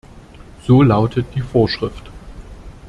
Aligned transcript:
So 0.65 0.81
lautet 0.81 1.27
die 1.35 1.41
Vorschrift. 1.43 2.09